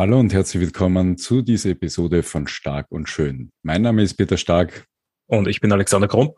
[0.00, 3.50] Hallo und herzlich willkommen zu dieser Episode von Stark und Schön.
[3.62, 4.86] Mein Name ist Peter Stark.
[5.26, 6.32] Und ich bin Alexander Krumm.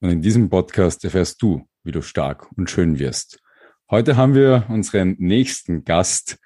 [0.00, 3.38] Und in diesem Podcast erfährst du, wie du stark und schön wirst.
[3.88, 6.38] Heute haben wir unseren nächsten Gast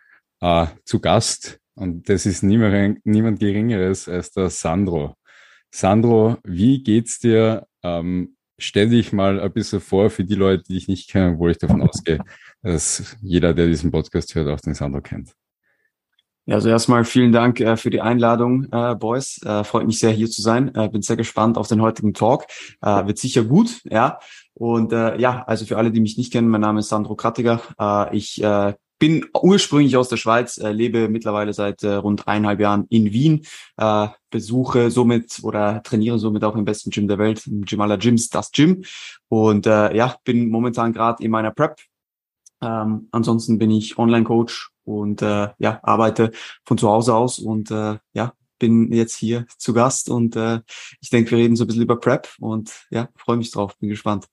[0.42, 5.14] äh, zu Gast und das ist niemand, niemand Geringeres als der Sandro.
[5.74, 7.66] Sandro, wie geht's dir?
[7.82, 11.52] Ähm, stell dich mal ein bisschen vor für die Leute, die dich nicht kennen, obwohl
[11.52, 12.18] ich davon ausgehe,
[12.60, 15.32] dass jeder, der diesen Podcast hört, auch den Sandro kennt.
[16.48, 19.38] Ja, also erstmal vielen Dank äh, für die Einladung, äh, Boys.
[19.44, 20.74] Äh, freut mich sehr, hier zu sein.
[20.74, 22.46] Äh, bin sehr gespannt auf den heutigen Talk.
[22.80, 24.18] Äh, wird sicher gut, ja.
[24.54, 27.60] Und äh, ja, also für alle, die mich nicht kennen, mein Name ist Sandro Krattiger.
[27.78, 32.60] Äh, ich äh, bin ursprünglich aus der Schweiz, äh, lebe mittlerweile seit äh, rund eineinhalb
[32.60, 33.44] Jahren in Wien,
[33.76, 37.98] äh, besuche somit oder trainiere somit auch im besten Gym der Welt, im Gym aller
[37.98, 38.84] Gyms, das Gym.
[39.28, 41.76] Und äh, ja, bin momentan gerade in meiner Prep.
[42.60, 46.32] Ähm, ansonsten bin ich Online-Coach und äh, ja, arbeite
[46.64, 50.60] von zu Hause aus und äh, ja, bin jetzt hier zu Gast und äh,
[51.00, 53.88] ich denke, wir reden so ein bisschen über Prep und ja, freue mich drauf, bin
[53.88, 54.26] gespannt.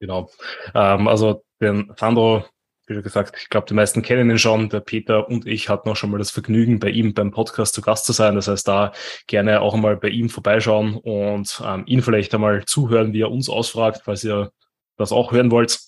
[0.00, 0.30] Genau.
[0.74, 2.44] Ähm, also den Sandro,
[2.86, 4.68] wie gesagt, ich glaube, die meisten kennen ihn schon.
[4.68, 7.80] Der Peter und ich hatten auch schon mal das Vergnügen, bei ihm beim Podcast zu
[7.80, 8.34] Gast zu sein.
[8.34, 8.92] Das heißt, da
[9.26, 13.48] gerne auch einmal bei ihm vorbeischauen und ähm, ihn vielleicht einmal zuhören, wie er uns
[13.48, 14.50] ausfragt, falls ihr
[14.96, 15.80] das auch hören wollt.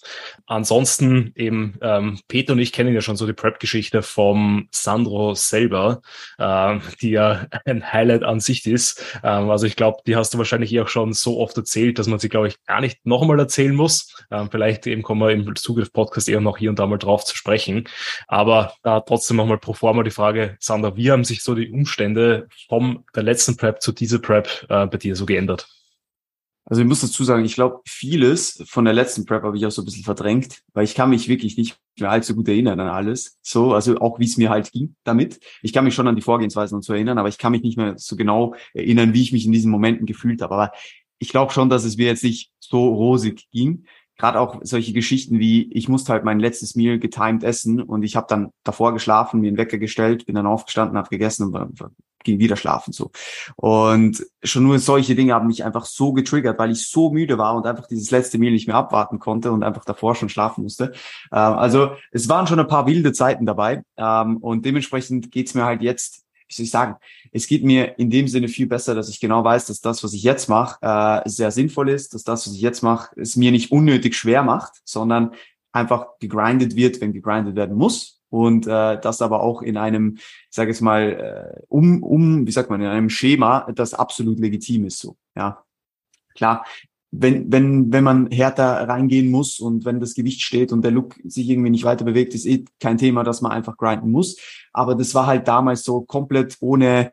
[0.46, 6.00] Ansonsten eben, ähm, Peter und ich kennen ja schon so die Prep-Geschichte vom Sandro selber,
[6.38, 9.02] äh, die ja ein Highlight an sich ist.
[9.22, 12.06] Ähm, also ich glaube, die hast du wahrscheinlich eh auch schon so oft erzählt, dass
[12.06, 14.24] man sie, glaube ich, gar nicht noch einmal erzählen muss.
[14.30, 15.54] Ähm, vielleicht eben kommen wir im
[15.92, 17.88] Podcasts eher noch hier und da mal drauf zu sprechen.
[18.26, 21.70] Aber da äh, trotzdem nochmal pro forma die Frage, Sandra, wie haben sich so die
[21.70, 25.75] Umstände vom der letzten Prep zu dieser Prep äh, bei dir so geändert?
[26.68, 29.70] Also ich muss dazu sagen, ich glaube, vieles von der letzten Prep habe ich auch
[29.70, 32.88] so ein bisschen verdrängt, weil ich kann mich wirklich nicht mehr allzu gut erinnern an
[32.88, 33.38] alles.
[33.40, 35.38] So, also auch wie es mir halt ging damit.
[35.62, 37.76] Ich kann mich schon an die Vorgehensweisen und so erinnern, aber ich kann mich nicht
[37.76, 40.54] mehr so genau erinnern, wie ich mich in diesen Momenten gefühlt habe.
[40.54, 40.72] Aber
[41.20, 43.84] ich glaube schon, dass es mir jetzt nicht so rosig ging.
[44.18, 48.16] Gerade auch solche Geschichten wie, ich musste halt mein letztes Meal getimed essen und ich
[48.16, 51.80] habe dann davor geschlafen, mir einen Wecker gestellt, bin dann aufgestanden, habe gegessen und
[52.26, 53.10] ging wieder schlafen so.
[53.56, 57.56] Und schon nur solche Dinge haben mich einfach so getriggert, weil ich so müde war
[57.56, 60.92] und einfach dieses letzte Meal nicht mehr abwarten konnte und einfach davor schon schlafen musste.
[61.32, 65.64] Ähm, also es waren schon ein paar wilde Zeiten dabei ähm, und dementsprechend geht's mir
[65.64, 66.94] halt jetzt wie soll ich sagen,
[67.32, 70.12] es geht mir in dem Sinne viel besser, dass ich genau weiß, dass das, was
[70.12, 73.50] ich jetzt mache, äh, sehr sinnvoll ist, dass das, was ich jetzt mache, es mir
[73.50, 75.32] nicht unnötig schwer macht, sondern
[75.72, 80.46] einfach gegrindet wird, wenn gegrindet werden muss und äh, das aber auch in einem, ich
[80.50, 84.84] sage jetzt mal, äh, um, um, wie sagt man, in einem Schema, das absolut legitim
[84.86, 85.16] ist so.
[85.36, 85.64] Ja,
[86.34, 86.64] klar.
[87.12, 91.14] Wenn, wenn, wenn man härter reingehen muss und wenn das Gewicht steht und der Look
[91.24, 94.36] sich irgendwie nicht weiter bewegt, ist eh kein Thema, dass man einfach grinden muss.
[94.72, 97.12] Aber das war halt damals so komplett ohne,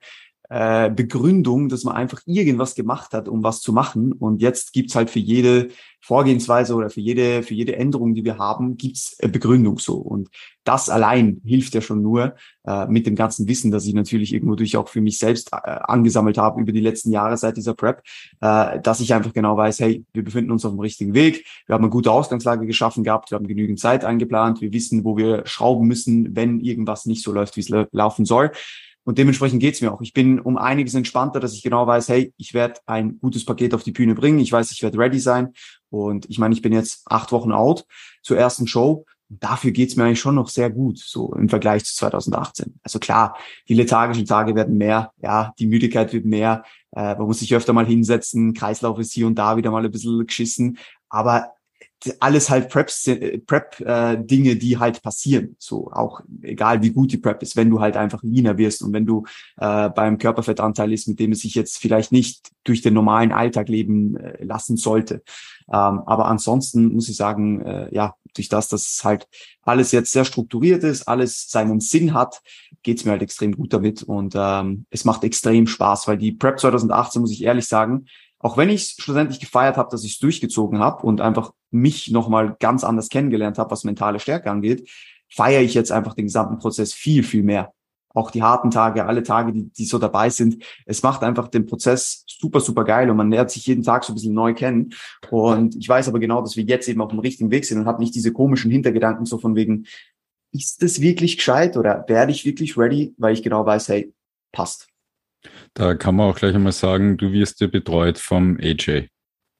[0.53, 4.11] äh, Begründung, dass man einfach irgendwas gemacht hat, um was zu machen.
[4.11, 5.69] Und jetzt gibt's halt für jede
[5.99, 9.95] Vorgehensweise oder für jede, für jede Änderung, die wir haben, gibt's Begründung so.
[9.95, 10.29] Und
[10.63, 12.35] das allein hilft ja schon nur
[12.67, 15.57] äh, mit dem ganzen Wissen, das ich natürlich irgendwo durch auch für mich selbst äh,
[15.57, 18.03] angesammelt habe über die letzten Jahre seit dieser Prep,
[18.41, 21.73] äh, dass ich einfach genau weiß, hey, wir befinden uns auf dem richtigen Weg, wir
[21.73, 25.47] haben eine gute Ausgangslage geschaffen gehabt, wir haben genügend Zeit eingeplant, wir wissen, wo wir
[25.47, 28.51] schrauben müssen, wenn irgendwas nicht so läuft, wie es laufen soll.
[29.05, 30.01] Und dementsprechend geht's mir auch.
[30.01, 33.73] Ich bin um einiges entspannter, dass ich genau weiß, hey, ich werde ein gutes Paket
[33.73, 34.39] auf die Bühne bringen.
[34.39, 35.53] Ich weiß, ich werde ready sein.
[35.89, 37.85] Und ich meine, ich bin jetzt acht Wochen out
[38.21, 39.05] zur ersten Show.
[39.29, 42.79] Und dafür geht's mir eigentlich schon noch sehr gut, so im Vergleich zu 2018.
[42.83, 43.37] Also klar,
[43.67, 47.73] die lethargischen Tage werden mehr, ja, die Müdigkeit wird mehr, äh, man muss sich öfter
[47.73, 50.77] mal hinsetzen, Kreislauf ist hier und da wieder mal ein bisschen geschissen.
[51.09, 51.53] Aber
[52.19, 53.09] alles halt Preps,
[53.47, 55.55] Prep äh, Dinge, die halt passieren.
[55.59, 58.93] So auch egal wie gut die Prep ist, wenn du halt einfach leaner wirst und
[58.93, 59.25] wenn du
[59.57, 63.69] äh, beim Körperfettanteil ist, mit dem es sich jetzt vielleicht nicht durch den normalen Alltag
[63.69, 65.23] leben äh, lassen sollte.
[65.71, 69.27] Ähm, aber ansonsten muss ich sagen, äh, ja, durch das, dass halt
[69.61, 72.41] alles jetzt sehr strukturiert ist, alles seinen Sinn hat,
[72.81, 76.59] geht's mir halt extrem gut damit und ähm, es macht extrem Spaß, weil die Prep
[76.59, 78.07] 2018, muss ich ehrlich sagen,
[78.43, 82.57] auch wenn ich schlussendlich gefeiert habe, dass ich es durchgezogen habe und einfach mich nochmal
[82.59, 84.89] ganz anders kennengelernt habe, was mentale Stärke angeht,
[85.29, 87.73] feiere ich jetzt einfach den gesamten Prozess viel, viel mehr.
[88.09, 90.61] Auch die harten Tage, alle Tage, die, die so dabei sind.
[90.85, 94.11] Es macht einfach den Prozess super, super geil und man lernt sich jeden Tag so
[94.11, 94.93] ein bisschen neu kennen.
[95.31, 97.85] Und ich weiß aber genau, dass wir jetzt eben auf dem richtigen Weg sind und
[97.85, 99.85] habe nicht diese komischen Hintergedanken so von wegen,
[100.51, 104.13] ist das wirklich gescheit oder werde ich wirklich ready, weil ich genau weiß, hey,
[104.51, 104.92] passt.
[105.75, 109.07] Da kann man auch gleich einmal sagen, du wirst dir betreut vom AJ.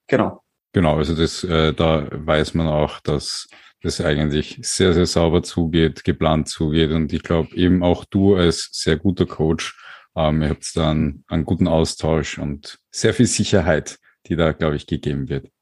[0.08, 0.44] Genau.
[0.74, 3.48] Genau, also das, äh, da weiß man auch, dass
[3.82, 6.92] das eigentlich sehr, sehr sauber zugeht, geplant zugeht.
[6.92, 9.78] Und ich glaube eben auch du als sehr guter Coach,
[10.16, 14.76] ähm, ihr habt da einen, einen guten Austausch und sehr viel Sicherheit, die da, glaube
[14.76, 15.53] ich, gegeben wird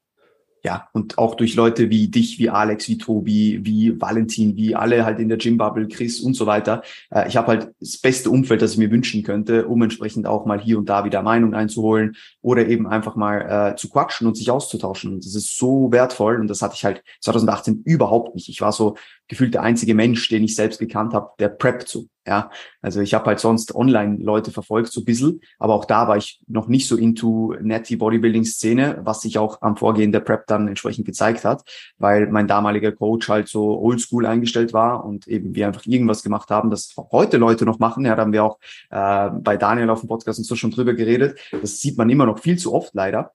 [0.64, 5.04] ja, und auch durch Leute wie dich, wie Alex, wie Tobi, wie Valentin, wie alle
[5.04, 6.82] halt in der Gym-Bubble, Chris und so weiter.
[7.10, 10.46] Äh, ich habe halt das beste Umfeld, das ich mir wünschen könnte, um entsprechend auch
[10.46, 14.36] mal hier und da wieder Meinung einzuholen oder eben einfach mal äh, zu quatschen und
[14.36, 15.20] sich auszutauschen.
[15.20, 18.48] Das ist so wertvoll und das hatte ich halt 2018 überhaupt nicht.
[18.48, 22.06] Ich war so gefühlt der einzige Mensch, den ich selbst gekannt habe, der preppt so.
[22.24, 26.06] Ja, also ich habe halt sonst online Leute verfolgt so ein bisschen, aber auch da
[26.06, 30.20] war ich noch nicht so into netty Bodybuilding Szene, was sich auch am Vorgehen der
[30.20, 31.64] Prep dann entsprechend gezeigt hat,
[31.98, 36.50] weil mein damaliger Coach halt so oldschool eingestellt war und eben wir einfach irgendwas gemacht
[36.50, 38.04] haben, das heute Leute noch machen.
[38.04, 38.58] Ja, da haben wir auch
[38.90, 41.40] äh, bei Daniel auf dem Podcast und so schon drüber geredet.
[41.50, 43.32] Das sieht man immer noch viel zu oft leider.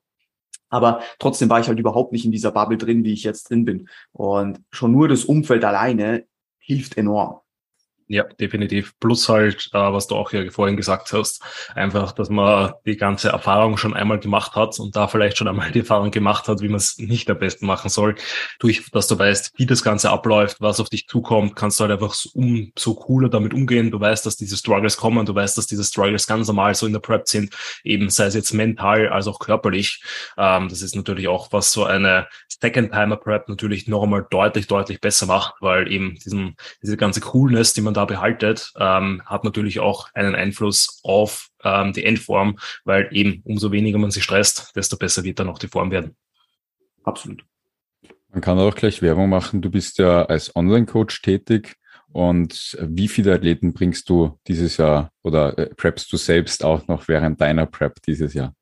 [0.69, 3.65] Aber trotzdem war ich halt überhaupt nicht in dieser Bubble drin, wie ich jetzt drin
[3.65, 3.89] bin.
[4.13, 6.25] Und schon nur das Umfeld alleine
[6.59, 7.41] hilft enorm.
[8.09, 8.93] Ja, definitiv.
[9.01, 11.43] Plus halt, äh, was du auch ja vorhin gesagt hast,
[11.75, 15.71] einfach, dass man die ganze Erfahrung schon einmal gemacht hat und da vielleicht schon einmal
[15.71, 18.15] die Erfahrung gemacht hat, wie man es nicht am besten machen soll.
[18.59, 21.91] Durch, dass du weißt, wie das Ganze abläuft, was auf dich zukommt, kannst du halt
[21.91, 23.91] einfach so, um, so cooler damit umgehen.
[23.91, 26.93] Du weißt, dass diese Struggles kommen, du weißt, dass diese Struggles ganz normal so in
[26.93, 30.01] der Prep sind, eben sei es jetzt mental als auch körperlich.
[30.37, 32.27] Ähm, das ist natürlich auch, was so eine
[32.61, 37.81] Second-Timer-Prep natürlich noch einmal deutlich, deutlich besser macht, weil eben diesen, diese ganze Coolness, die
[37.81, 43.41] man da behaltet, ähm, hat natürlich auch einen Einfluss auf ähm, die Endform, weil eben
[43.43, 46.15] umso weniger man sich stresst, desto besser wird dann auch die Form werden.
[47.03, 47.43] Absolut.
[48.29, 49.61] Man kann auch gleich Werbung machen.
[49.61, 51.75] Du bist ja als Online-Coach tätig.
[52.13, 57.07] Und wie viele Athleten bringst du dieses Jahr oder äh, preppst du selbst auch noch
[57.07, 58.53] während deiner Prep dieses Jahr?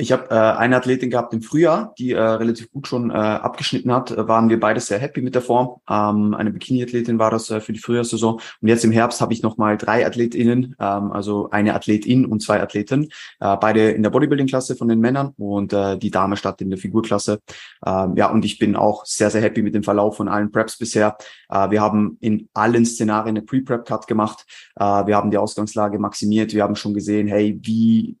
[0.00, 3.92] Ich habe äh, eine Athletin gehabt im Frühjahr, die äh, relativ gut schon äh, abgeschnitten
[3.92, 4.12] hat.
[4.12, 5.80] Äh, waren wir beide sehr happy mit der Form.
[5.90, 8.34] Ähm, eine Bikini-Athletin war das äh, für die Frühjahrssaison.
[8.34, 12.62] Und jetzt im Herbst habe ich nochmal drei AthletInnen, ähm, also eine Athletin und zwei
[12.62, 13.08] Athleten,
[13.40, 16.78] äh, beide in der Bodybuilding-Klasse von den Männern und äh, die Dame statt in der
[16.78, 17.40] Figurklasse.
[17.84, 20.78] Ähm, ja, und ich bin auch sehr, sehr happy mit dem Verlauf von allen Preps
[20.78, 21.16] bisher.
[21.48, 24.46] Äh, wir haben in allen Szenarien eine Pre-Prep-Cut gemacht.
[24.76, 26.54] Äh, wir haben die Ausgangslage maximiert.
[26.54, 28.16] Wir haben schon gesehen, hey, wie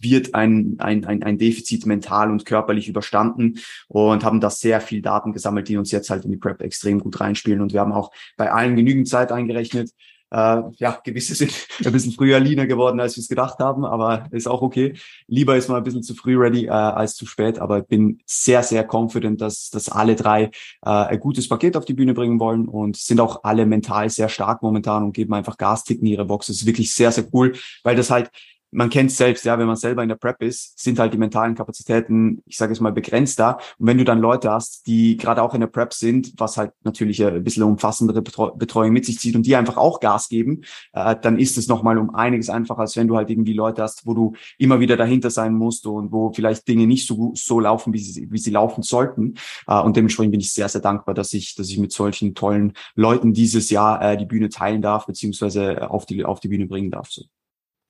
[0.00, 3.58] wird ein, ein, ein, ein Defizit mental und körperlich überstanden
[3.88, 7.00] und haben da sehr viel Daten gesammelt, die uns jetzt halt in die Prep extrem
[7.00, 7.60] gut reinspielen.
[7.60, 9.90] Und wir haben auch bei allen genügend Zeit eingerechnet.
[10.30, 11.52] Äh, ja, gewisse sind
[11.84, 14.94] ein bisschen früher leaner geworden, als wir es gedacht haben, aber ist auch okay.
[15.28, 18.20] Lieber ist man ein bisschen zu früh ready äh, als zu spät, aber ich bin
[18.26, 20.50] sehr, sehr confident, dass, dass alle drei äh,
[20.82, 24.62] ein gutes Paket auf die Bühne bringen wollen und sind auch alle mental sehr stark
[24.62, 26.48] momentan und geben einfach Gas, ticken ihre Box.
[26.48, 27.54] Das ist wirklich sehr, sehr cool,
[27.84, 28.30] weil das halt
[28.76, 31.54] man kennt selbst, ja, wenn man selber in der Prep ist, sind halt die mentalen
[31.54, 33.56] Kapazitäten, ich sage es mal, begrenzter.
[33.78, 36.72] Und wenn du dann Leute hast, die gerade auch in der Prep sind, was halt
[36.84, 40.60] natürlich ein bisschen umfassendere Betreuung mit sich zieht und die einfach auch Gas geben,
[40.92, 44.06] äh, dann ist es nochmal um einiges einfacher, als wenn du halt irgendwie Leute hast,
[44.06, 47.94] wo du immer wieder dahinter sein musst und wo vielleicht Dinge nicht so so laufen,
[47.94, 49.36] wie sie, wie sie laufen sollten.
[49.66, 52.74] Äh, und dementsprechend bin ich sehr, sehr dankbar, dass ich, dass ich mit solchen tollen
[52.94, 56.90] Leuten dieses Jahr äh, die Bühne teilen darf, beziehungsweise auf die, auf die Bühne bringen
[56.90, 57.10] darf.
[57.10, 57.24] So.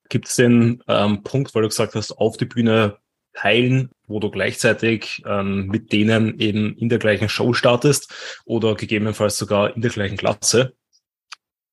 [0.08, 2.99] Gibt es den ähm, Punkt, weil du gesagt hast, auf die Bühne
[3.32, 9.36] teilen, wo du gleichzeitig ähm, mit denen eben in der gleichen Show startest oder gegebenenfalls
[9.36, 10.75] sogar in der gleichen Klasse?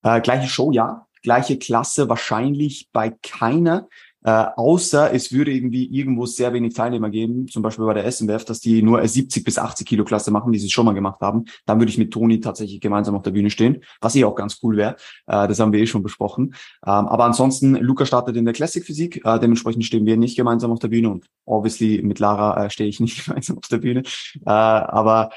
[0.04, 1.08] Äh, gleiche Show, ja.
[1.22, 3.88] Gleiche Klasse wahrscheinlich bei keiner.
[4.24, 8.46] Äh, außer es würde irgendwie irgendwo sehr wenig Teilnehmer geben, zum Beispiel bei der SMWF,
[8.46, 11.46] dass die nur 70 bis 80 Kilo Klasse machen, die sie schon mal gemacht haben.
[11.66, 14.60] Dann würde ich mit Toni tatsächlich gemeinsam auf der Bühne stehen, was eh auch ganz
[14.64, 14.96] cool wäre.
[15.28, 16.54] Äh, das haben wir eh schon besprochen.
[16.86, 20.72] Ähm, aber ansonsten, Luca startet in der Classic Physik, äh, dementsprechend stehen wir nicht gemeinsam
[20.72, 24.04] auf der Bühne und obviously mit Lara äh, stehe ich nicht gemeinsam auf der Bühne.
[24.46, 25.32] Äh, aber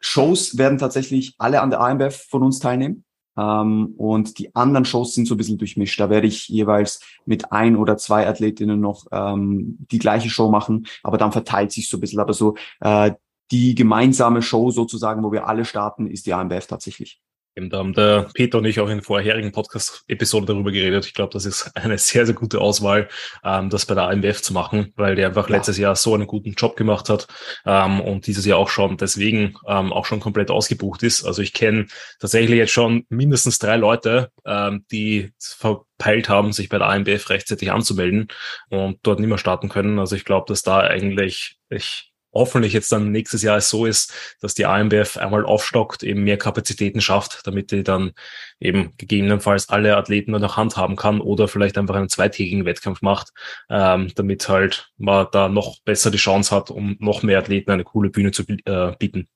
[0.00, 3.04] Shows werden tatsächlich alle an der AMBF von uns teilnehmen.
[3.38, 6.00] Ähm, und die anderen Shows sind so ein bisschen durchmischt.
[6.00, 10.86] Da werde ich jeweils mit ein oder zwei Athletinnen noch ähm, die gleiche Show machen,
[11.02, 12.20] aber dann verteilt sich so ein bisschen.
[12.20, 13.12] Aber so äh,
[13.50, 17.20] die gemeinsame Show sozusagen, wo wir alle starten, ist die AMBF tatsächlich.
[17.66, 21.06] Da haben der Peter und ich auch in vorherigen Podcast-Episoden darüber geredet.
[21.06, 23.08] Ich glaube, das ist eine sehr, sehr gute Auswahl,
[23.44, 25.56] ähm, das bei der AMWF zu machen, weil der einfach ja.
[25.56, 27.26] letztes Jahr so einen guten Job gemacht hat
[27.66, 31.24] ähm, und dieses Jahr auch schon deswegen ähm, auch schon komplett ausgebucht ist.
[31.24, 31.86] Also ich kenne
[32.20, 37.72] tatsächlich jetzt schon mindestens drei Leute, ähm, die verpeilt haben, sich bei der AMBF rechtzeitig
[37.72, 38.28] anzumelden
[38.70, 39.98] und dort nicht mehr starten können.
[39.98, 44.12] Also ich glaube, dass da eigentlich ich hoffentlich jetzt dann nächstes Jahr es so ist,
[44.40, 48.12] dass die AMBF einmal aufstockt, eben mehr Kapazitäten schafft, damit die dann
[48.60, 53.30] eben gegebenenfalls alle Athleten nur noch handhaben kann oder vielleicht einfach einen zweitägigen Wettkampf macht,
[53.70, 57.84] ähm, damit halt man da noch besser die Chance hat, um noch mehr Athleten eine
[57.84, 59.28] coole Bühne zu äh, bieten.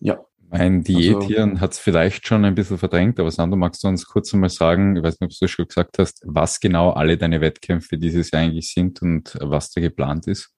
[0.00, 3.88] Ja, mein Diäthirn also, hat es vielleicht schon ein bisschen verdrängt, aber Sandro, magst du
[3.88, 7.16] uns kurz einmal sagen, ich weiß nicht, ob du schon gesagt hast, was genau alle
[7.16, 10.52] deine Wettkämpfe dieses Jahr eigentlich sind und was da geplant ist?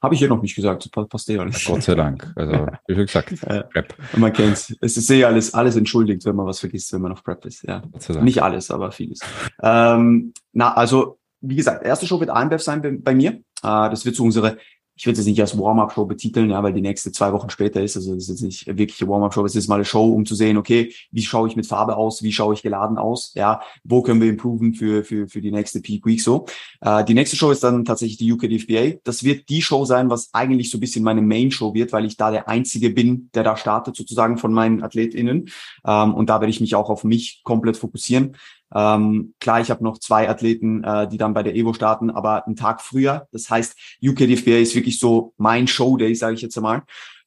[0.00, 1.64] Habe ich hier noch nicht gesagt, passt eh alles.
[1.64, 2.32] Gott sei Dank.
[2.36, 3.34] Also, wie schon gesagt,
[3.72, 3.94] Prep.
[4.16, 4.74] Man kennt's.
[4.80, 7.64] Es ist eh alles, alles entschuldigt, wenn man was vergisst, wenn man auf Prep ist.
[7.64, 7.82] Ja.
[8.20, 9.18] Nicht alles, aber vieles.
[9.60, 13.32] ähm, na, also, wie gesagt, erste Show wird AMBF sein bei, bei mir.
[13.32, 14.58] Äh, das wird so unsere
[14.98, 17.96] ich würde es nicht als Warm-up-Show betiteln, ja, weil die nächste zwei Wochen später ist.
[17.96, 20.34] Also das ist jetzt nicht wirklich eine Warm-up-Show, es ist mal eine Show, um zu
[20.34, 24.02] sehen, okay, wie schaue ich mit Farbe aus, wie schaue ich geladen aus, ja, wo
[24.02, 26.46] können wir improven für, für, für die nächste Peak Week so.
[26.80, 28.98] Äh, die nächste Show ist dann tatsächlich die UK DFBA.
[29.04, 32.16] Das wird die Show sein, was eigentlich so ein bisschen meine Main-Show wird, weil ich
[32.16, 35.48] da der Einzige bin, der da startet sozusagen von meinen AthletInnen.
[35.86, 38.36] Ähm, und da werde ich mich auch auf mich komplett fokussieren.
[38.74, 42.46] Ähm, klar, ich habe noch zwei Athleten, äh, die dann bei der Evo starten, aber
[42.46, 43.26] einen Tag früher.
[43.32, 46.82] Das heißt, UKDFBA ist wirklich so mein Showday, sage ich jetzt einmal.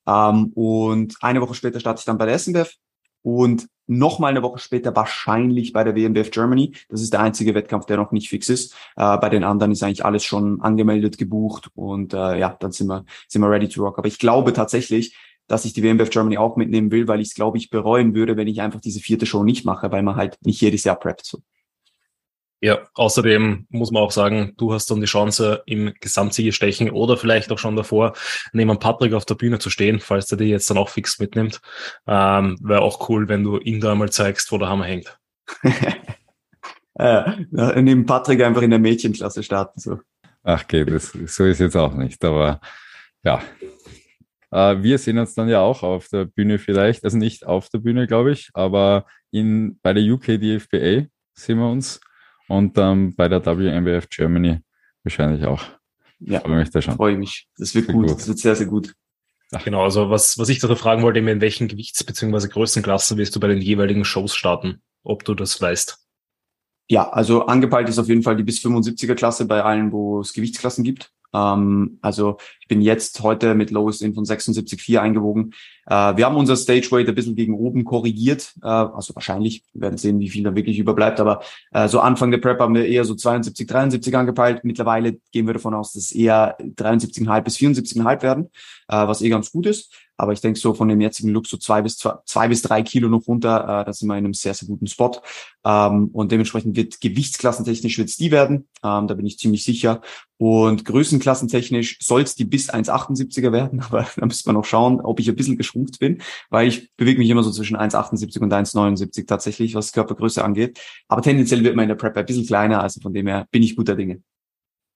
[0.07, 2.73] Ähm, und eine Woche später starte ich dann bei der SNBF
[3.23, 6.73] und nochmal eine Woche später wahrscheinlich bei der WMBF Germany.
[6.89, 8.73] Das ist der einzige Wettkampf, der noch nicht fix ist.
[8.95, 12.87] Äh, bei den anderen ist eigentlich alles schon angemeldet, gebucht und äh, ja, dann sind
[12.87, 13.97] wir, sind wir ready to rock.
[13.97, 15.15] Aber ich glaube tatsächlich,
[15.51, 18.37] dass ich die WMBF Germany auch mitnehmen will, weil ich es, glaube ich, bereuen würde,
[18.37, 21.25] wenn ich einfach diese vierte Show nicht mache, weil man halt nicht jedes Jahr preppt.
[21.25, 21.41] So.
[22.61, 27.51] Ja, außerdem muss man auch sagen, du hast dann die Chance im Gesamtsiegestechen oder vielleicht
[27.51, 28.13] auch schon davor
[28.53, 31.59] neben Patrick auf der Bühne zu stehen, falls der die jetzt dann auch fix mitnimmt.
[32.07, 35.19] Ähm, Wäre auch cool, wenn du ihm da einmal zeigst, wo der Hammer hängt.
[36.97, 39.81] äh, neben Patrick einfach in der Mädchenklasse starten.
[39.81, 39.99] So.
[40.43, 42.61] Ach, okay, das, so ist jetzt auch nicht, aber
[43.23, 43.41] ja,
[44.51, 48.07] wir sehen uns dann ja auch auf der Bühne vielleicht, also nicht auf der Bühne,
[48.07, 52.01] glaube ich, aber in, bei der UK DFBA sehen wir uns
[52.47, 54.59] und dann bei der WMBF Germany
[55.03, 55.63] wahrscheinlich auch.
[56.19, 56.95] Ja, freue mich da schon.
[56.95, 57.47] Freue mich.
[57.57, 58.07] Das wird gut.
[58.07, 58.17] gut.
[58.17, 58.93] Das wird sehr, sehr gut.
[59.53, 59.63] Ach.
[59.63, 62.47] Genau, also was, was ich da fragen wollte, in welchen Gewichts- bzw.
[62.47, 65.97] Größenklassen wirst du bei den jeweiligen Shows starten, ob du das weißt?
[66.89, 70.33] Ja, also angepeilt ist auf jeden Fall die bis 75er Klasse bei allen, wo es
[70.33, 71.11] Gewichtsklassen gibt.
[71.33, 72.37] Ähm, also
[72.71, 75.53] bin jetzt heute mit Lowest In von 76,4 eingewogen.
[75.87, 78.53] Äh, wir haben unser Stage Weight ein bisschen gegen oben korrigiert.
[78.63, 81.19] Äh, also wahrscheinlich, werden sehen, wie viel da wirklich überbleibt.
[81.19, 81.41] Aber
[81.73, 84.61] äh, so Anfang der Prep haben wir eher so 72, 73 angepeilt.
[84.63, 88.45] Mittlerweile gehen wir davon aus, dass es eher 73,5 bis 74,5 werden,
[88.87, 89.93] äh, was eh ganz gut ist.
[90.21, 92.83] Aber ich denke so von dem jetzigen Look so zwei bis zwei, zwei bis drei
[92.83, 95.19] Kilo noch runter, äh, da sind wir in einem sehr, sehr guten Spot.
[95.65, 98.67] Ähm, und dementsprechend wird gewichtsklassentechnisch wird's die werden.
[98.83, 100.01] Ähm, da bin ich ziemlich sicher.
[100.37, 105.19] Und größenklassentechnisch soll es die bis 1,78er werden, aber da müssen wir noch schauen, ob
[105.19, 109.27] ich ein bisschen geschrumpft bin, weil ich bewege mich immer so zwischen 1,78 und 1,79
[109.27, 110.79] tatsächlich, was Körpergröße angeht.
[111.07, 113.63] Aber tendenziell wird man in der Prep ein bisschen kleiner, also von dem her bin
[113.63, 114.21] ich guter Dinge.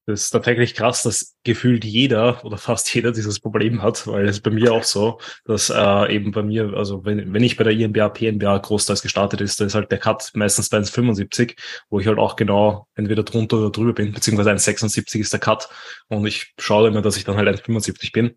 [0.07, 4.39] Das ist tatsächlich krass, dass gefühlt jeder oder fast jeder dieses Problem hat, weil es
[4.39, 7.74] bei mir auch so, dass äh, eben bei mir, also wenn, wenn ich bei der
[7.74, 11.57] INBA, PNBA großteils gestartet ist, dann ist halt der Cut meistens bei 1,75,
[11.89, 15.69] wo ich halt auch genau entweder drunter oder drüber bin, beziehungsweise 1,76 ist der Cut
[16.07, 18.35] und ich schaue immer, dass ich dann halt 1,75 bin.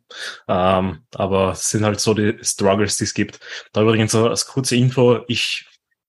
[0.48, 3.40] Ähm, aber es sind halt so die Struggles, die es gibt.
[3.74, 5.66] Da übrigens als kurze Info, ich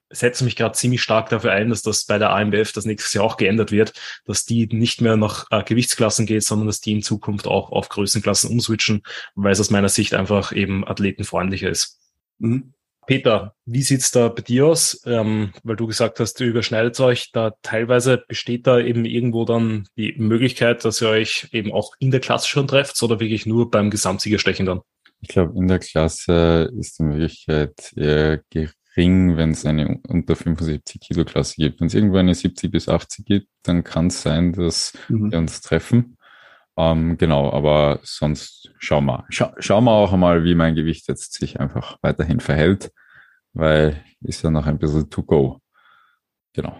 [0.10, 3.24] setze mich gerade ziemlich stark dafür ein, dass das bei der AMBF das nächstes Jahr
[3.24, 3.94] auch geändert wird,
[4.26, 7.90] dass die nicht mehr nach äh, Gewichtsklassen geht, sondern dass die in Zukunft auch auf
[7.90, 9.04] Größenklassen umswitchen,
[9.36, 12.00] weil es aus meiner Sicht einfach eben athletenfreundlicher ist.
[12.40, 12.74] Mhm.
[13.10, 15.02] Peter, wie sieht's da bei dir aus?
[15.08, 18.24] Ähm, weil du gesagt hast, ihr überschneidet euch da teilweise.
[18.28, 22.48] Besteht da eben irgendwo dann die Möglichkeit, dass ihr euch eben auch in der Klasse
[22.48, 24.82] schon trefft oder wirklich nur beim Gesamtsiegerstechen dann?
[25.22, 28.70] Ich glaube, in der Klasse ist die Möglichkeit eher gering,
[29.00, 31.80] wenn es eine unter 75 Kilo Klasse gibt.
[31.80, 35.32] Wenn es irgendwo eine 70 bis 80 gibt, dann kann es sein, dass mhm.
[35.32, 36.18] wir uns treffen.
[36.78, 39.26] Ähm, genau, aber sonst schauen wir.
[39.30, 42.92] Scha schauen wir auch einmal, wie mein Gewicht jetzt sich einfach weiterhin verhält,
[43.54, 45.60] weil ist ja noch ein bisschen to go.
[46.54, 46.78] Genau.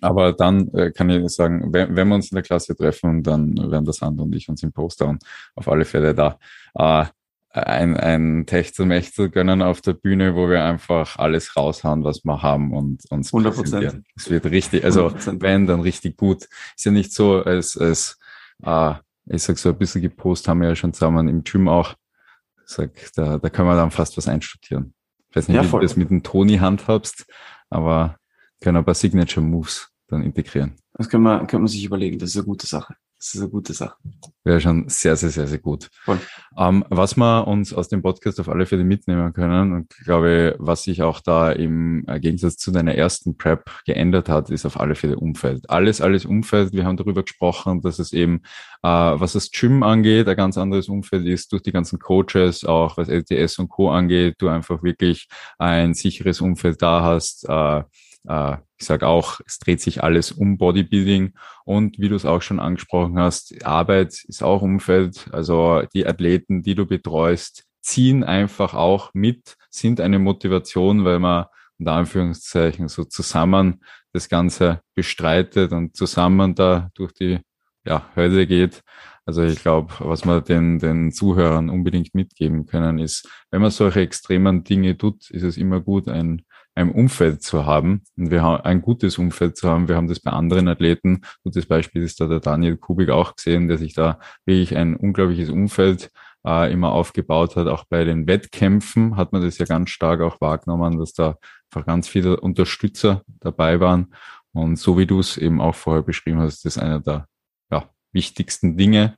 [0.00, 3.56] Aber dann äh, kann ich sagen, wenn, wenn, wir uns in der Klasse treffen, dann
[3.56, 5.22] werden das Sandra und ich uns im Poster und
[5.54, 6.38] auf alle Fälle da.
[6.74, 7.06] Äh,
[7.56, 12.72] ein, ein Techtelmechtel gönnen auf der Bühne, wo wir einfach alles raushauen, was wir haben
[12.72, 14.02] und uns 100 Prozent.
[14.14, 15.40] Es wird richtig, also 100%.
[15.40, 16.48] wenn, dann richtig gut.
[16.76, 18.18] Ist ja nicht so, als, als
[18.62, 18.94] äh,
[19.26, 21.94] ich sag so ein bisschen gepostet haben wir ja schon zusammen im Gym auch.
[22.64, 24.94] Ich sag, da, da können wir dann fast was einstudieren.
[25.30, 27.26] Ich weiß nicht, ja, wie du das mit dem Toni handhabst,
[27.70, 28.16] aber
[28.60, 30.76] können ein paar Signature Moves dann integrieren.
[30.94, 32.96] Das kann man, kann man sich überlegen, das ist eine gute Sache.
[33.18, 33.96] Das ist eine gute Sache.
[34.44, 35.88] Wäre schon sehr, sehr, sehr, sehr gut.
[36.58, 40.82] Ähm, was wir uns aus dem Podcast auf alle Fälle mitnehmen können und glaube, was
[40.82, 45.16] sich auch da im Gegensatz zu deiner ersten Prep geändert hat, ist auf alle Fälle
[45.16, 45.68] Umfeld.
[45.70, 46.74] Alles, alles Umfeld.
[46.74, 48.42] Wir haben darüber gesprochen, dass es eben,
[48.82, 52.98] äh, was das Gym angeht, ein ganz anderes Umfeld ist durch die ganzen Coaches, auch
[52.98, 53.90] was LTS und Co.
[53.90, 55.26] angeht, du einfach wirklich
[55.58, 57.82] ein sicheres Umfeld da hast, äh,
[58.28, 62.42] äh, ich sage auch, es dreht sich alles um Bodybuilding und wie du es auch
[62.42, 65.28] schon angesprochen hast, Arbeit ist auch Umfeld.
[65.32, 71.46] Also die Athleten, die du betreust, ziehen einfach auch mit, sind eine Motivation, weil man
[71.78, 77.38] unter Anführungszeichen so zusammen das Ganze bestreitet und zusammen da durch die
[77.84, 78.82] ja, Hölle geht.
[79.24, 84.00] Also ich glaube, was wir den, den Zuhörern unbedingt mitgeben können, ist, wenn man solche
[84.00, 86.42] extremen Dinge tut, ist es immer gut, ein
[86.76, 89.88] ein Umfeld zu haben und wir haben ein gutes Umfeld zu haben.
[89.88, 91.22] Wir haben das bei anderen Athleten.
[91.42, 95.48] Gutes Beispiel ist da der Daniel Kubik auch gesehen, der sich da wirklich ein unglaubliches
[95.48, 96.10] Umfeld
[96.46, 97.66] äh, immer aufgebaut hat.
[97.66, 101.38] Auch bei den Wettkämpfen hat man das ja ganz stark auch wahrgenommen, dass da
[101.70, 104.14] einfach ganz viele Unterstützer dabei waren.
[104.52, 107.26] Und so wie du es eben auch vorher beschrieben hast, ist einer der
[107.70, 109.16] ja, wichtigsten Dinge,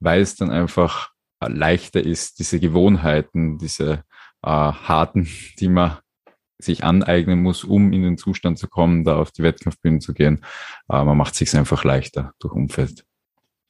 [0.00, 4.04] weil es dann einfach leichter ist, diese Gewohnheiten, diese
[4.42, 5.26] äh, harten,
[5.58, 5.96] die man
[6.64, 10.44] sich aneignen muss, um in den Zustand zu kommen, da auf die Wettkampfbühne zu gehen.
[10.88, 13.04] Aber man macht sich einfach leichter durch Umfeld.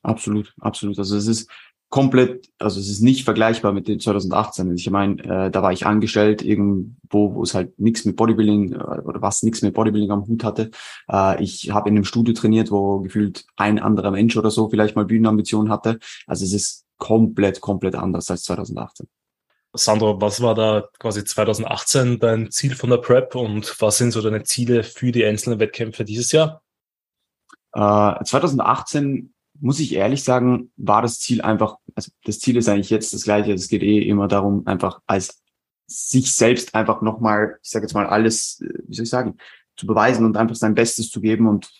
[0.03, 0.99] Absolut, absolut.
[0.99, 1.51] Also es ist
[1.91, 4.75] komplett, also es ist nicht vergleichbar mit dem 2018.
[4.77, 8.77] Ich meine, äh, da war ich angestellt irgendwo, wo es halt nichts mit Bodybuilding äh,
[8.77, 10.71] oder was nichts mit Bodybuilding am Hut hatte.
[11.11, 14.95] Äh, ich habe in einem Studio trainiert, wo gefühlt ein anderer Mensch oder so vielleicht
[14.95, 15.99] mal Bühnenambitionen hatte.
[16.27, 19.09] Also es ist komplett, komplett anders als 2018.
[19.73, 24.21] Sandro, was war da quasi 2018 dein Ziel von der Prep und was sind so
[24.21, 26.62] deine Ziele für die einzelnen Wettkämpfe dieses Jahr?
[27.73, 32.91] Äh, 2018 muss ich ehrlich sagen, war das Ziel einfach, also das Ziel ist eigentlich
[32.91, 33.53] jetzt das gleiche.
[33.53, 35.43] Es geht eh immer darum, einfach als
[35.87, 39.37] sich selbst einfach nochmal, ich sage jetzt mal, alles, äh, wie soll ich sagen,
[39.77, 41.71] zu beweisen und einfach sein Bestes zu geben und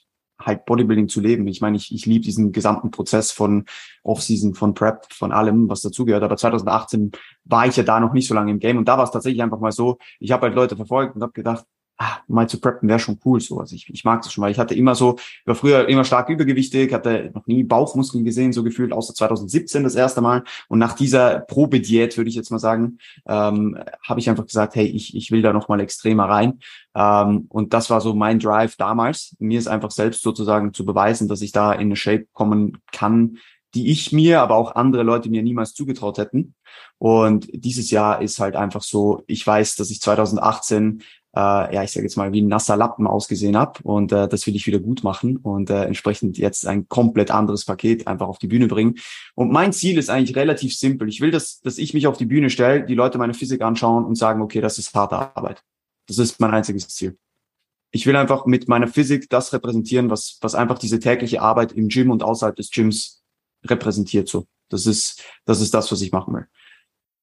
[0.41, 1.47] halt Bodybuilding zu leben.
[1.47, 3.67] Ich meine, ich, ich liebe diesen gesamten Prozess von
[4.03, 6.23] Offseason, von Prep, von allem, was dazugehört.
[6.23, 7.13] Aber 2018
[7.45, 9.43] war ich ja da noch nicht so lange im Game und da war es tatsächlich
[9.43, 11.65] einfach mal so, ich habe halt Leute verfolgt und habe gedacht,
[12.01, 13.61] ah, mal zu preppen wäre schon cool so.
[13.61, 16.31] Also ich, ich mag das schon, weil ich hatte immer so, war früher immer stark
[16.31, 20.43] übergewichtig, hatte noch nie Bauchmuskeln gesehen, so gefühlt, außer 2017 das erste Mal.
[20.69, 24.87] Und nach dieser Probediät, würde ich jetzt mal sagen, ähm, habe ich einfach gesagt, hey,
[24.87, 26.61] ich, ich will da noch mal extremer rein.
[26.95, 31.29] Ähm, und das war so mein Drive damals, mir ist einfach selbst sozusagen zu beweisen,
[31.29, 33.37] dass ich da in eine Shape kommen kann,
[33.75, 36.55] die ich mir, aber auch andere Leute mir niemals zugetraut hätten.
[36.99, 41.03] Und dieses Jahr ist halt einfach so, ich weiß, dass ich 2018
[41.35, 43.81] äh, ja, ich sage jetzt mal, wie ein nasser Lappen ausgesehen habe.
[43.83, 47.65] Und äh, das will ich wieder gut machen und äh, entsprechend jetzt ein komplett anderes
[47.65, 48.97] Paket einfach auf die Bühne bringen.
[49.35, 51.09] Und mein Ziel ist eigentlich relativ simpel.
[51.09, 54.05] Ich will, dass, dass ich mich auf die Bühne stelle, die Leute meine Physik anschauen
[54.05, 55.63] und sagen, okay, das ist harte Arbeit.
[56.07, 57.17] Das ist mein einziges Ziel.
[57.93, 61.89] Ich will einfach mit meiner Physik das repräsentieren, was, was einfach diese tägliche Arbeit im
[61.89, 63.23] Gym und außerhalb des Gyms
[63.65, 64.47] repräsentiert so.
[64.69, 66.47] Das ist, das ist das, was ich machen will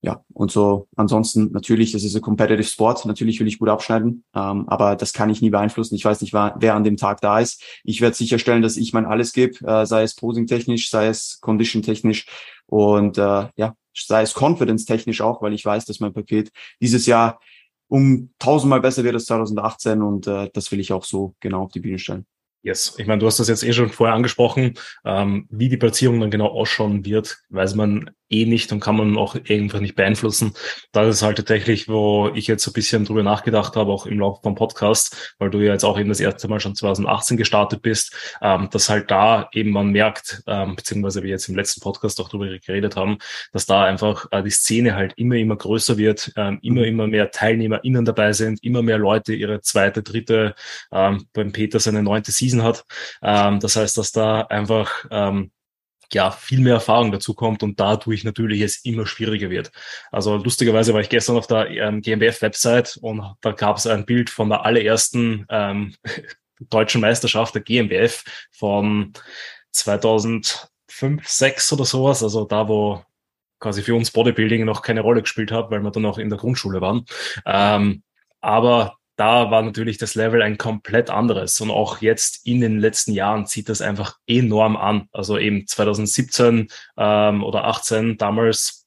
[0.01, 4.23] ja, und so ansonsten natürlich, das ist ein competitive Sport, natürlich will ich gut abschneiden,
[4.35, 5.95] ähm, aber das kann ich nie beeinflussen.
[5.95, 7.63] Ich weiß nicht, wer an dem Tag da ist.
[7.83, 12.27] Ich werde sicherstellen, dass ich mein alles gebe, äh, sei es posing-technisch, sei es condition-technisch
[12.67, 17.39] und äh, ja, sei es confidence-technisch auch, weil ich weiß, dass mein Paket dieses Jahr
[17.87, 21.71] um tausendmal besser wird als 2018 und äh, das will ich auch so genau auf
[21.71, 22.25] die Bühne stellen.
[22.63, 24.73] Yes, ich meine, du hast das jetzt eh schon vorher angesprochen,
[25.05, 29.17] ähm, wie die Platzierung dann genau ausschauen wird, weiß man eh nicht und kann man
[29.17, 30.53] auch einfach nicht beeinflussen.
[30.91, 34.19] Das ist halt tatsächlich, wo ich jetzt so ein bisschen drüber nachgedacht habe, auch im
[34.19, 37.81] Laufe vom Podcast, weil du ja jetzt auch eben das erste Mal schon 2018 gestartet
[37.81, 42.19] bist, ähm, dass halt da eben man merkt, ähm, beziehungsweise wir jetzt im letzten Podcast
[42.19, 43.17] auch drüber geredet haben,
[43.51, 47.31] dass da einfach äh, die Szene halt immer, immer größer wird, ähm, immer, immer mehr
[47.31, 50.55] TeilnehmerInnen dabei sind, immer mehr Leute ihre zweite, dritte,
[50.91, 52.85] ähm, beim Peter seine neunte Season hat.
[53.21, 55.51] Ähm, das heißt, dass da einfach ähm,
[56.13, 59.71] ja, viel mehr Erfahrung dazu kommt und dadurch natürlich es immer schwieriger wird.
[60.11, 64.29] Also lustigerweise war ich gestern auf der ähm, GmbF-Website und da gab es ein Bild
[64.29, 65.95] von der allerersten ähm,
[66.69, 69.13] deutschen Meisterschaft der GmbF von
[69.71, 73.03] 2005, 6 oder sowas, also da, wo
[73.59, 76.37] quasi für uns Bodybuilding noch keine Rolle gespielt hat, weil wir dann noch in der
[76.37, 77.05] Grundschule waren.
[77.45, 78.03] Ähm,
[78.39, 81.59] aber da war natürlich das Level ein komplett anderes.
[81.59, 85.09] Und auch jetzt in den letzten Jahren zieht das einfach enorm an.
[85.11, 88.85] Also eben 2017 ähm, oder 18 damals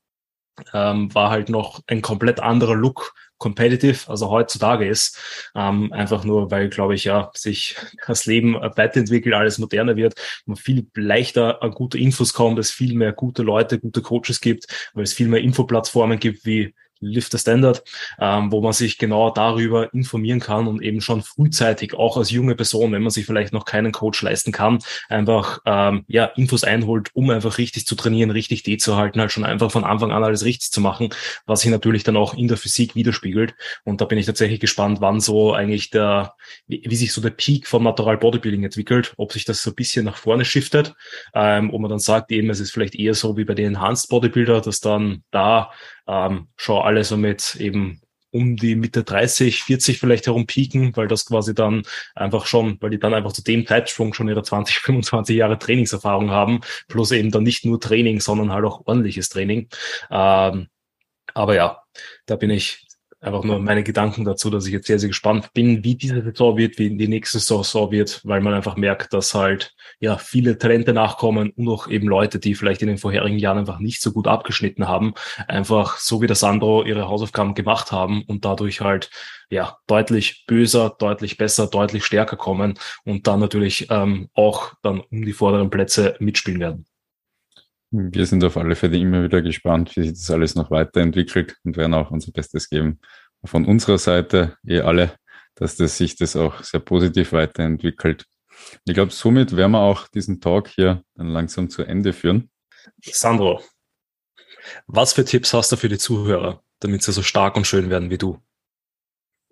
[0.72, 5.18] ähm, war halt noch ein komplett anderer Look competitive, also heutzutage ist.
[5.56, 7.74] Ähm, einfach nur, weil, glaube ich, ja, sich
[8.06, 10.14] das Leben weiterentwickelt, alles moderner wird,
[10.46, 14.66] man viel leichter an gute Infos kommt, es viel mehr gute Leute, gute Coaches gibt,
[14.92, 17.82] weil es viel mehr Infoplattformen gibt wie Lift the Standard,
[18.18, 22.54] ähm, wo man sich genau darüber informieren kann und eben schon frühzeitig auch als junge
[22.54, 27.10] Person, wenn man sich vielleicht noch keinen Coach leisten kann, einfach ähm, ja Infos einholt,
[27.14, 30.24] um einfach richtig zu trainieren, richtig D zu halten, halt schon einfach von Anfang an
[30.24, 31.10] alles richtig zu machen,
[31.46, 33.54] was sich natürlich dann auch in der Physik widerspiegelt.
[33.84, 36.34] Und da bin ich tatsächlich gespannt, wann so eigentlich der,
[36.66, 39.74] wie, wie sich so der Peak vom Natural Bodybuilding entwickelt, ob sich das so ein
[39.76, 40.94] bisschen nach vorne shiftet,
[41.34, 44.08] ähm, wo man dann sagt, eben es ist vielleicht eher so wie bei den Enhanced
[44.10, 45.70] Bodybuilder, dass dann da
[46.06, 48.00] ähm, schon alle so mit eben
[48.32, 51.82] um die Mitte 30, 40 vielleicht herum pieken, weil das quasi dann
[52.14, 56.30] einfach schon, weil die dann einfach zu dem Zeitsprung schon ihre 20, 25 Jahre Trainingserfahrung
[56.30, 59.68] haben, plus eben dann nicht nur Training, sondern halt auch ordentliches Training.
[60.10, 60.68] Ähm,
[61.34, 61.82] aber ja,
[62.26, 62.86] da bin ich
[63.20, 66.56] einfach nur meine Gedanken dazu, dass ich jetzt sehr, sehr gespannt bin, wie diese Saison
[66.56, 70.92] wird, wie die nächste Saison wird, weil man einfach merkt, dass halt ja viele Talente
[70.92, 74.26] nachkommen und auch eben Leute, die vielleicht in den vorherigen Jahren einfach nicht so gut
[74.26, 75.14] abgeschnitten haben,
[75.48, 79.10] einfach so wie der Sandro ihre Hausaufgaben gemacht haben und dadurch halt
[79.50, 85.24] ja deutlich böser, deutlich besser, deutlich stärker kommen und dann natürlich ähm, auch dann um
[85.24, 86.86] die vorderen Plätze mitspielen werden.
[87.90, 91.76] Wir sind auf alle Fälle immer wieder gespannt, wie sich das alles noch weiterentwickelt und
[91.76, 93.00] werden auch unser Bestes geben.
[93.44, 95.16] Von unserer Seite eh alle,
[95.56, 98.26] dass das sich das auch sehr positiv weiterentwickelt.
[98.84, 102.50] Ich glaube, somit werden wir auch diesen Talk hier dann langsam zu Ende führen.
[103.02, 103.60] Sandro,
[104.86, 108.10] was für Tipps hast du für die Zuhörer, damit sie so stark und schön werden
[108.10, 108.38] wie du?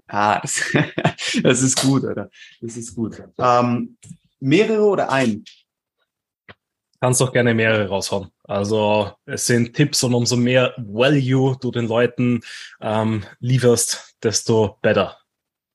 [0.06, 0.40] Ah,
[1.42, 2.30] das, ist gut, oder?
[2.60, 3.22] Das ist gut.
[3.36, 3.98] Ähm,
[4.40, 5.44] mehrere oder ein?
[7.00, 8.30] Kannst doch gerne mehrere raushauen.
[8.44, 12.40] Also es sind Tipps und umso mehr Value du den Leuten
[12.80, 15.18] ähm, lieferst, desto better.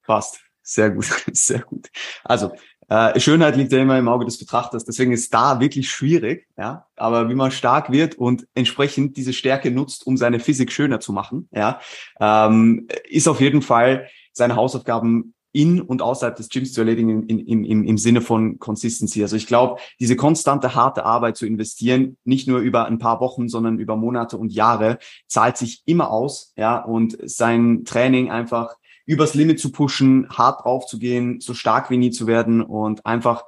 [0.06, 0.40] Passt.
[0.62, 1.90] Sehr gut, sehr gut.
[2.24, 2.54] Also
[2.90, 6.88] äh, Schönheit liegt ja immer im Auge des Betrachters, deswegen ist da wirklich schwierig, ja.
[6.96, 11.14] Aber wie man stark wird und entsprechend diese Stärke nutzt, um seine Physik schöner zu
[11.14, 11.80] machen, ja,
[12.20, 17.40] ähm, ist auf jeden Fall seine Hausaufgaben in und außerhalb des Gyms zu erledigen im,
[17.40, 19.22] im, im, im Sinne von Consistency.
[19.22, 23.48] Also ich glaube, diese konstante, harte Arbeit zu investieren, nicht nur über ein paar Wochen,
[23.48, 29.34] sondern über Monate und Jahre, zahlt sich immer aus, ja, und sein Training einfach übers
[29.34, 33.44] Limit zu pushen, hart draufzugehen, so stark wie nie zu werden und einfach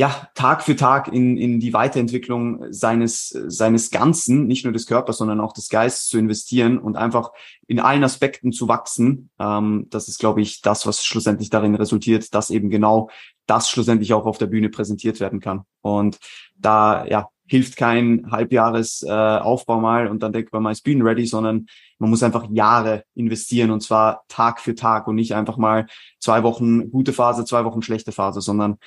[0.00, 5.18] ja, Tag für Tag in, in die Weiterentwicklung seines, seines Ganzen, nicht nur des Körpers,
[5.18, 7.32] sondern auch des Geistes zu investieren und einfach
[7.66, 9.28] in allen Aspekten zu wachsen.
[9.38, 13.10] Ähm, das ist, glaube ich, das, was schlussendlich darin resultiert, dass eben genau
[13.44, 15.64] das schlussendlich auch auf der Bühne präsentiert werden kann.
[15.82, 16.18] Und
[16.56, 21.26] da, ja, hilft kein Halbjahres äh, Aufbau mal und dann denkt man, man ist bühnenready,
[21.26, 21.66] sondern
[21.98, 25.88] man muss einfach Jahre investieren und zwar Tag für Tag und nicht einfach mal
[26.20, 28.78] zwei Wochen gute Phase, zwei Wochen schlechte Phase, sondern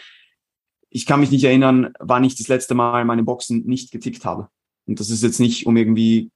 [0.94, 4.50] ich kann mich nicht erinnern, wann ich das letzte Mal meine Boxen nicht getickt habe.
[4.86, 6.30] Und das ist jetzt nicht, um irgendwie,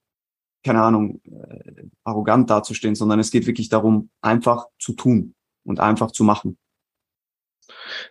[0.63, 6.11] keine Ahnung, äh, arrogant dazustehen, sondern es geht wirklich darum, einfach zu tun und einfach
[6.11, 6.57] zu machen.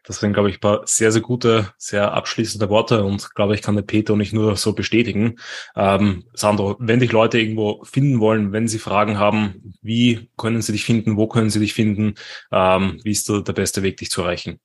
[0.05, 3.75] Das sind, glaube ich, paar sehr, sehr gute, sehr abschließende Worte und glaube ich, kann
[3.75, 5.37] der Peter nicht nur so bestätigen.
[5.75, 10.73] Ähm, Sandro, wenn dich Leute irgendwo finden wollen, wenn sie Fragen haben, wie können sie
[10.73, 12.15] dich finden, wo können sie dich finden,
[12.53, 14.61] ähm, wie ist der beste Weg, dich zu erreichen?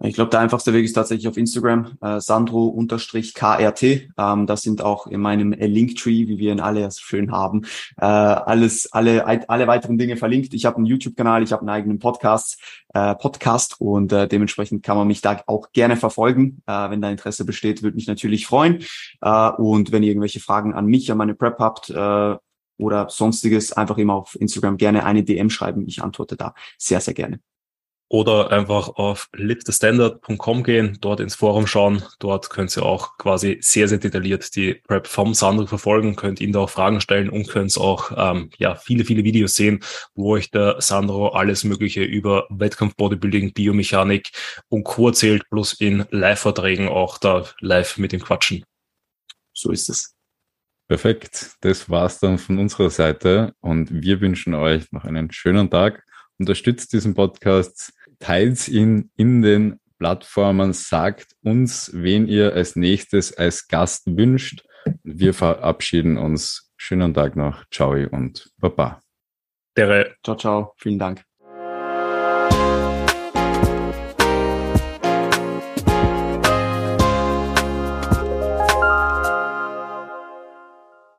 [0.00, 3.82] Ich glaube, der einfachste Weg ist tatsächlich auf Instagram, äh, Sandro-KRT.
[3.82, 7.64] Ähm, das sind auch in meinem äh, Linktree, wie wir ihn alle so schön haben,
[7.96, 10.54] äh, alles, alle, alle weiteren Dinge verlinkt.
[10.54, 12.60] Ich habe einen YouTube-Kanal, ich habe einen eigenen Podcast,
[12.94, 16.62] äh, Podcast und äh, dementsprechend kann man mich da auch gerne verfolgen.
[16.66, 18.84] Äh, wenn da Interesse besteht, würde mich natürlich freuen.
[19.20, 22.36] Äh, und wenn ihr irgendwelche Fragen an mich, an meine Prep habt, äh,
[22.80, 25.88] oder sonstiges, einfach immer auf Instagram gerne eine DM schreiben.
[25.88, 27.40] Ich antworte da sehr, sehr gerne
[28.08, 32.02] oder einfach auf liftthestandard.com gehen, dort ins Forum schauen.
[32.18, 36.52] Dort könnt ihr auch quasi sehr, sehr detailliert die Prep vom Sandro verfolgen, könnt ihn
[36.52, 39.80] da auch Fragen stellen und könnt auch ähm, ja, viele, viele Videos sehen,
[40.14, 44.30] wo euch der Sandro alles Mögliche über Wettkampf, Bodybuilding, Biomechanik
[44.68, 45.08] und Co.
[45.08, 48.64] erzählt, plus in Live-Vorträgen auch da live mit dem Quatschen.
[49.52, 50.14] So ist es.
[50.88, 51.56] Perfekt.
[51.60, 56.02] Das war's dann von unserer Seite und wir wünschen euch noch einen schönen Tag.
[56.38, 63.66] Unterstützt diesen Podcast teilt ihn in den Plattformen, sagt uns, wen ihr als nächstes als
[63.68, 64.64] Gast wünscht.
[65.02, 66.72] Wir verabschieden uns.
[66.76, 67.64] Schönen Tag noch.
[67.70, 69.02] Ciao und Baba.
[70.24, 70.74] Ciao, ciao.
[70.78, 71.27] Vielen Dank.